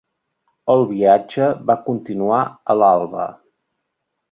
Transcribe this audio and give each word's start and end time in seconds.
El 0.75 0.85
viatge 0.93 1.51
va 1.69 1.77
continuar 1.91 2.41
a 2.75 2.79
l'alba. 2.83 3.29